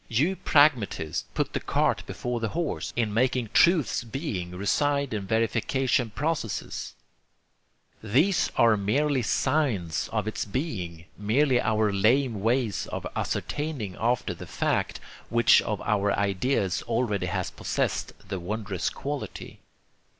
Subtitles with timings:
[0.07, 6.09] You pragmatists put the cart before the horse in making truth's being reside in verification
[6.09, 6.95] processes.
[8.01, 14.47] These are merely signs of its being, merely our lame ways of ascertaining after the
[14.47, 19.59] fact, which of our ideas already has possessed the wondrous quality.